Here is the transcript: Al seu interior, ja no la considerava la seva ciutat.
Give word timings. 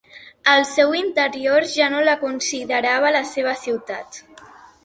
Al 0.53 0.63
seu 0.69 0.95
interior, 0.99 1.67
ja 1.73 1.91
no 1.97 2.01
la 2.09 2.17
considerava 2.23 3.15
la 3.19 3.23
seva 3.37 3.55
ciutat. 3.67 4.23